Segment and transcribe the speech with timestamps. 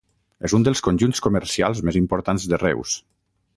[0.47, 2.97] És un dels conjunts comercials més importants de Reus.